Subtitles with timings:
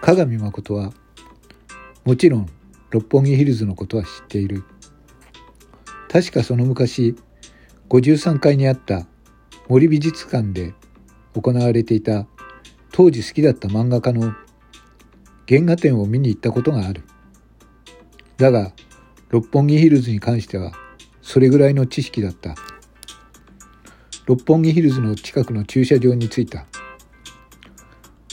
[0.00, 0.92] 加賀美誠は
[2.04, 2.48] もちろん
[2.90, 4.64] 六本木ヒルズのことは知っている。
[6.10, 7.14] 確かその昔
[7.88, 9.06] 53階にあった
[9.68, 10.74] 森美術館で
[11.34, 12.26] 行われていた
[12.90, 14.34] 当時好きだった漫画家の
[15.48, 17.04] 原画展を見に行ったことがある。
[18.36, 18.72] だが
[19.30, 20.72] 六本木ヒルズに関しては
[21.22, 22.56] それぐらいの知識だった。
[24.26, 26.66] 六本木ヒルズの近くの駐車場に着いた。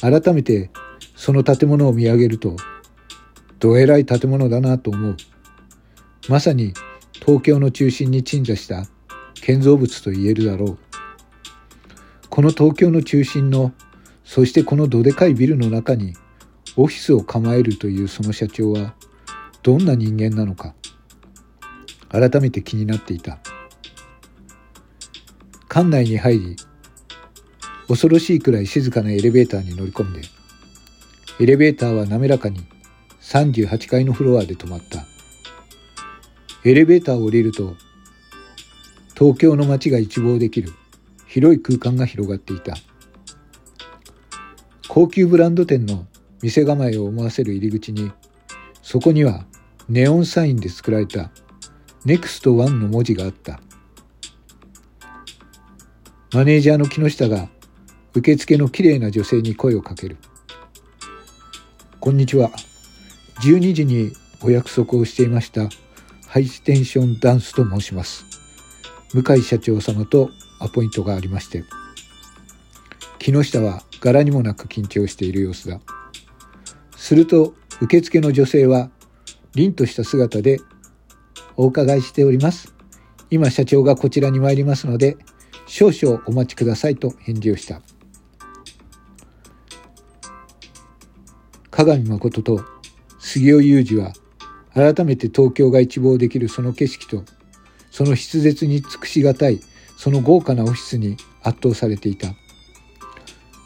[0.02, 0.72] 改めて
[1.16, 2.56] その建物を見上げると
[3.60, 5.18] どえらい建物だなと思う。
[6.30, 6.74] まさに
[7.14, 8.88] 東京の中心に鎮座した
[9.36, 10.78] 建造物と言えるだろう。
[12.30, 13.72] この東京の中心の
[14.24, 16.16] そしてこのどでかいビルの中に
[16.76, 18.96] オフィスを構えるというその社長は
[19.68, 20.74] どんな人間なのか
[22.08, 23.38] 改めて気になっていた。
[25.68, 26.56] 館内に入り
[27.90, 30.22] 恐ろしいくらい静かなエレベーターに乗り込んで
[31.42, 32.66] エレベーターは滑らかに
[33.20, 35.04] 38階のフロアで止まった。
[36.64, 37.76] エレベーターを降りると
[39.16, 40.72] 東京の街が一望できる
[41.28, 42.78] 広い空間が広がっていた。
[44.88, 46.06] 高級ブランド店の
[46.42, 48.14] 店構えを思わせる入り口に
[48.82, 49.46] そこには
[49.90, 51.32] ネオンサインで作られた。
[52.04, 53.62] ネクストワンの文字があった。
[56.34, 57.48] マネージャーの木下が
[58.14, 60.18] 受付のきれいな女性に声をかける。
[62.02, 62.52] こんにちは。
[63.44, 64.12] 12時に
[64.44, 65.70] お約束をしていました
[66.28, 68.26] ハイテンションダンスと申します。
[69.14, 71.64] 向井社長様とアポイントがありまして。
[73.20, 75.80] 木下は柄にもなく緊張している様子だ。
[76.98, 78.90] すると受付の女性は
[79.58, 80.60] 凛とした姿で
[81.56, 82.76] お伺いしております。
[83.32, 85.18] 今社長がこちらに参りますので
[85.66, 87.82] 少々お待ちくださいと返事をした。
[91.72, 92.64] 鏡誠と
[93.18, 94.14] 杉尾雄二は
[94.76, 97.24] 改めて東京が一望できるその景色と
[97.90, 99.60] その筆舌に尽くしがたい
[99.98, 102.28] その豪華なオフィスに圧倒されていた。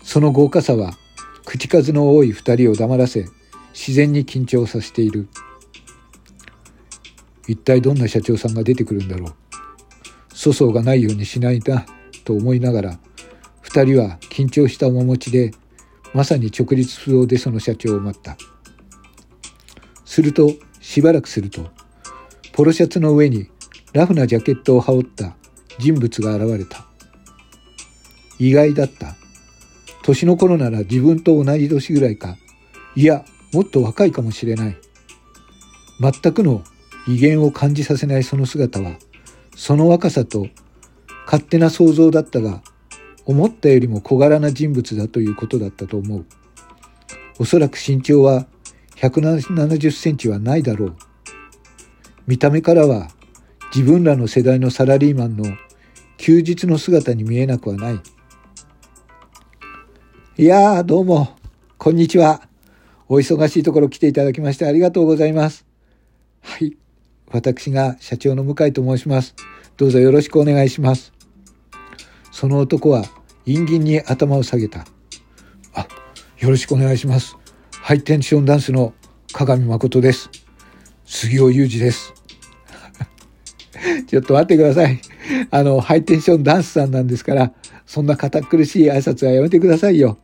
[0.03, 0.94] その豪華さは
[1.44, 3.25] 口数の多い二人を黙らせ
[3.73, 5.28] 自然に緊張させている。
[7.51, 9.34] 一体どんな社長さんが出てくるんだろう
[10.35, 11.85] 粗相がないようにしないな
[12.23, 13.00] と思いながら
[13.62, 15.51] 二人は緊張した面持ちで
[16.13, 18.38] まさに直立不動でその社長を待った
[20.06, 20.51] すると
[20.81, 21.69] しばらくすると、
[22.51, 23.50] ポロシャツの上に
[23.94, 25.38] ラフなジャケットを羽織った
[25.78, 26.85] 人物が現れた。
[28.40, 29.16] 意外だった。
[30.03, 32.35] 年の頃なら自分と同じ年ぐらいか、
[32.95, 33.23] いや、
[33.53, 34.78] もっと若いかもしれない。
[36.01, 36.63] 全くの
[37.07, 38.97] 威厳を感じさせないその姿は、
[39.56, 40.47] その若さと
[41.25, 42.62] 勝手な想像だったが、
[43.25, 46.25] 思ったよりも小柄な人物だということだったと思う。
[47.40, 48.45] おそらく身長は
[48.97, 50.95] 170センチはないだろう。
[52.28, 53.09] 見た目からは
[53.73, 55.45] 自分らの世代のサラリーマンの
[56.17, 58.00] 休日の姿に見えなくはない。
[60.38, 61.35] いやー、どうも、
[61.78, 62.47] こんにちは。
[63.07, 65.66] お忙しいところ来ていただきましてありがとうございます。
[66.41, 66.81] はい。
[67.31, 69.36] 私が社長の向井と申します。
[69.78, 71.14] どうぞよろしくお願いします。
[72.31, 73.03] その男は
[73.46, 74.86] 陰銀に頭を下げた。
[75.74, 75.88] あ、
[76.40, 77.38] よろしくお願いします。
[77.72, 78.94] ハイテンションダンスの
[79.31, 80.30] 鏡誠です。
[81.06, 82.14] 杉尾裕二です。
[84.08, 85.00] ちょっと待ってください。
[85.50, 87.53] あの、ハイテンションダンスさんなんですから、
[87.86, 90.18] そんな堅苦しい挨拶はやめてくださいよ。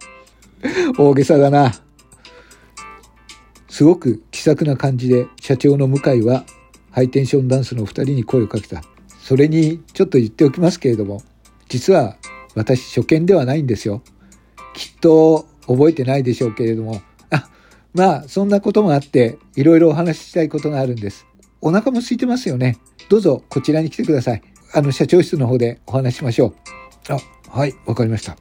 [0.97, 1.73] 大げさだな。
[3.69, 6.45] すごく気さくな感じで社長の向井は
[6.91, 8.81] ハイテンションダンスの二人に声をかけた。
[9.21, 11.21] それにちょっと言っておきますけれども、
[11.67, 12.15] 実は
[12.55, 14.01] 私初見ではないんですよ。
[14.73, 17.49] きっと覚えてないでしょうけれどもあ、
[17.93, 21.25] まあ、そんなこともあって、いろいろお話ししたいことがあるんです。
[21.61, 22.77] お腹も空いてますよね。
[23.09, 24.41] どうぞこちらに来てください。
[24.73, 27.13] あの、社長室の方でお話しましょう。
[27.13, 27.19] あ、
[27.49, 28.37] はい、わかりました。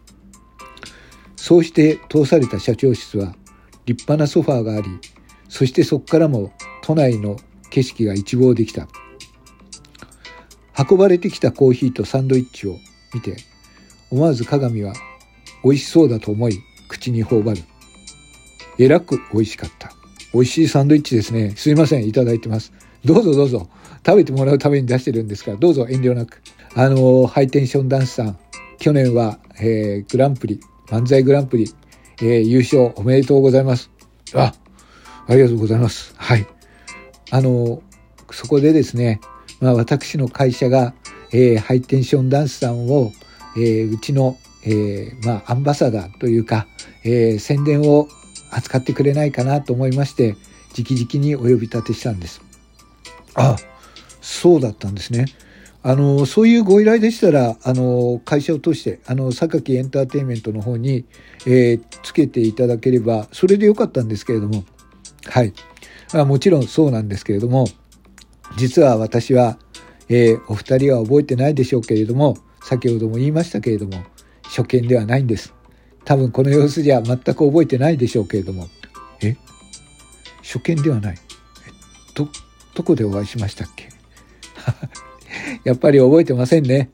[1.36, 3.34] そうして通された社長室は
[3.86, 4.88] 立派なソファーがあり、
[5.48, 6.52] そしてそこからも
[6.82, 7.36] 都内の
[7.70, 8.88] 景色が一望できた。
[10.78, 12.76] 運ばれてきたコーヒーとサンドイッチを
[13.14, 13.36] 見て、
[14.10, 14.92] 思わず鏡は
[15.64, 16.58] 美味しそうだと思い
[16.88, 17.62] 口に頬張る。
[18.78, 19.90] えらく美味しかった。
[20.32, 21.54] 美味しいサンドイッチですね。
[21.56, 22.72] すいません、いただいてます。
[23.04, 23.68] どうぞどうぞ。
[24.04, 26.42] 食べてもらうために出してるんですから、どうぞ遠慮なく。
[26.74, 28.38] あの、ハイテンションダンスさん、
[28.78, 31.72] 去年は、えー、グランプリ、漫才グランプリ、
[32.20, 33.90] えー、優勝おめでとうございます。
[34.34, 34.52] あ、
[35.26, 36.14] ありがとうございます。
[36.16, 36.55] はい。
[37.30, 37.82] あの、
[38.30, 39.20] そこでですね、
[39.60, 40.94] まあ、私の会社が、
[41.32, 43.12] えー、ハイテンションダンスさんを、
[43.56, 46.66] えー、うちの、えー、まあ、アンバサダーというか、
[47.04, 48.08] えー、宣伝を
[48.50, 50.36] 扱ってくれないかなと思いまして、
[50.76, 52.42] 直々にお呼び立てしたんです。
[53.34, 53.56] あ、
[54.20, 55.26] そうだったんですね。
[55.82, 61.04] あの、そういうご依頼でしたら、あの、会社を通して、あの、榊エンターテインメントの方に、
[61.46, 64.64] えー、つけていただければ、それでよかったんですけれども、
[65.26, 65.52] はい。
[66.12, 67.66] あもちろんそうなんですけれども、
[68.56, 69.58] 実は私は、
[70.08, 74.04] えー、お二人は覚えてないでしょうけれども、先ほども言いましたけれども、
[74.44, 75.54] 初見ではないんです。
[76.04, 78.68] 多分この様子じゃ全く覚えてないでしょうけれども、
[79.22, 79.36] え？
[80.42, 81.18] 初見ではない。
[82.14, 82.28] ど、
[82.74, 83.88] どこでお会いしましたっけ？
[85.64, 86.90] やっぱり覚えてませんね。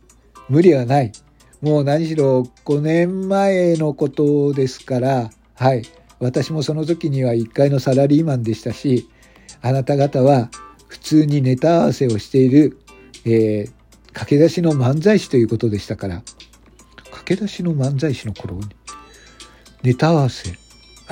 [0.49, 1.13] 無理はない。
[1.61, 5.83] もう何しろ5年前のことですから、はい。
[6.23, 9.09] 私もその時には1階のサラリーマンでしたし、
[9.61, 10.51] あなた方は
[10.87, 12.79] 普通にネタ合わせをしている、
[13.25, 13.73] えー、
[14.13, 16.23] 駆け出しの漫才師ということでしたから、
[17.11, 18.69] 駆け出しの漫才師の頃に、
[19.83, 20.53] ネタ合わせ？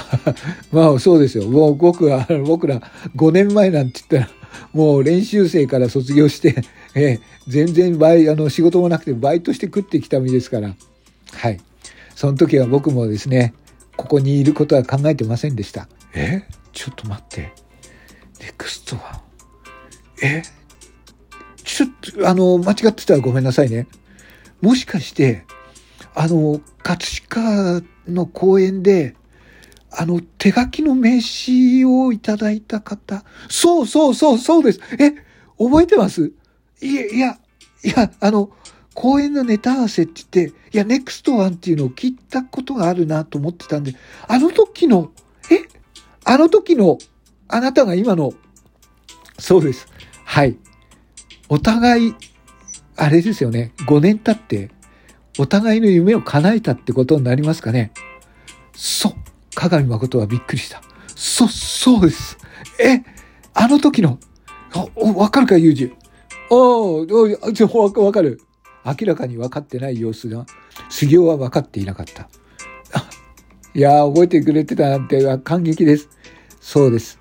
[0.70, 1.48] まあそうですよ。
[1.48, 2.80] もう僕は、僕ら
[3.16, 4.36] 5年前なんて言ったら、
[4.72, 6.62] もう練習生から卒業して、
[6.94, 10.76] えー、全然バイあの仕事もなくてバイトして食ってきた身ですから、
[11.32, 11.60] はい。
[12.14, 13.54] その時は僕もですね、
[14.00, 15.86] ここにいることは考えてませんでした。
[16.14, 16.42] え？
[16.72, 17.52] ちょっと待って。
[18.40, 19.20] ネクストは？
[20.22, 20.42] え？
[21.62, 23.88] ちょっと、あの、間違ってたらごめんなさいね。
[24.62, 25.44] もしかして、
[26.14, 29.16] あの、葛飾の公園で、
[29.92, 33.22] あの、手書きの名刺をいただいた方？
[33.50, 34.80] そうそうそうそうです。
[34.98, 35.12] え、
[35.58, 36.32] 覚えてます？
[36.80, 37.38] いや、いや、
[37.84, 38.50] いや、あの、
[39.00, 43.94] 公演のネタ合わせって言って、いや、ネクストワンっていうのを聞いたことがあるなと思ってたんで、
[44.28, 45.10] あの時の、
[45.50, 45.66] え？
[46.26, 46.98] あの時の、
[47.48, 48.34] あなたが今の、
[49.38, 49.86] そうです。
[50.26, 50.58] はい。
[51.48, 52.14] お互い、
[52.96, 53.72] あれですよね。
[53.86, 54.70] 5年経って、
[55.38, 57.92] お互いの夢を叶えたってことになりますかね。
[58.74, 59.12] そう。
[59.54, 60.82] 鏡誠はびっくりした。
[61.16, 62.36] そ、そうです。
[62.78, 63.02] え、
[63.54, 64.18] あの時の、
[65.16, 65.94] わかるか、ユージ？
[66.50, 67.06] おお、
[67.54, 68.42] ちょ、わかる。
[68.84, 70.46] 明らかに分かってない様子が、
[70.88, 72.28] 杉尾は分かっていなかった。
[73.72, 76.08] いや覚えてくれてたなんて感激です。
[76.60, 77.20] そうです。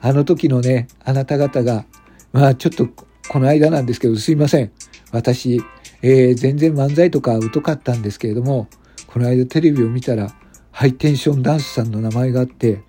[0.00, 1.84] あの時のね、あなた方が、
[2.32, 2.88] まあちょっと
[3.28, 4.72] この間なんですけど、すいません。
[5.12, 5.62] 私、
[6.02, 8.68] えー、全然漫才とか疎かったんですけれども、
[9.06, 10.34] この間テレビを見たら、
[10.70, 12.82] ハイテンションダンスさんの名前があって、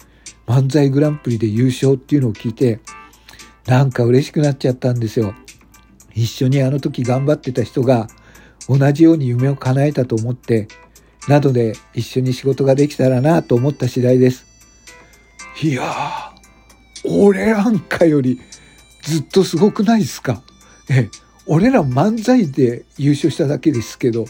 [0.48, 2.80] 漫才グランプリで優勝っていうのを聞いて、
[3.68, 5.36] なんか嬉しくなっちゃったんですよ。
[6.16, 8.08] 一緒にあの時頑張ってた人が
[8.68, 10.68] 同じように夢を叶えたと思って、
[11.28, 14.46] などで一緒に仕事ができたらなと思った次第です。
[15.62, 18.40] いやー、俺なんかより
[19.04, 20.42] ずっとすごくないですか？
[20.90, 21.10] え、
[21.46, 24.26] 俺ら漫才で優勝しただけですけど、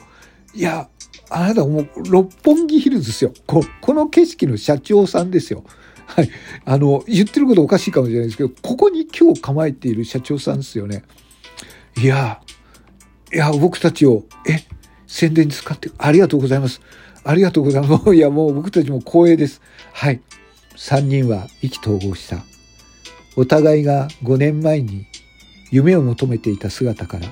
[0.54, 0.90] いや、
[1.30, 3.34] あなたもう六本木ヒルズですよ。
[3.48, 5.64] ここの景色の社長さんですよ。
[6.08, 6.30] はい。
[6.66, 11.04] あの、言ってることおかしいかもしれないですけど、ここに今日構えている社長さんですよね。
[11.98, 12.42] いや、
[13.34, 14.64] いや、僕たちを、え、
[15.08, 16.82] 宣伝に使って、ありがとうございます。
[17.24, 18.14] ありがとうございます。
[18.16, 19.62] いや、もう僕たちも光栄です。
[19.94, 20.22] はい。
[20.76, 22.44] 三人は意気投合した。
[23.36, 25.06] お互いが5年前に
[25.70, 27.28] 夢を求めていた姿から、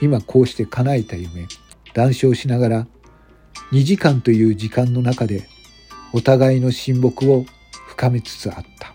[0.00, 1.46] 今こうして叶えた夢、
[1.94, 2.86] 談笑しながら、
[3.72, 5.48] 2時間という時間の中で、
[6.12, 7.46] お互いの親睦を
[7.88, 8.94] 深めつつあった。